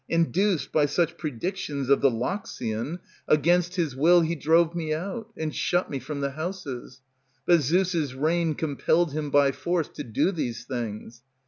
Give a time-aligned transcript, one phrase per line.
[0.09, 5.53] Induced by such predictions of the Loxian, Against his will he drove me out, And
[5.55, 7.01] shut me from the houses;
[7.45, 11.21] but Zeus' rein Compelled him by force to do these things.